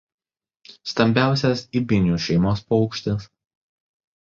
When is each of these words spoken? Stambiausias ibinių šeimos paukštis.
Stambiausias 0.91 1.61
ibinių 1.81 2.17
šeimos 2.25 2.65
paukštis. 2.73 3.31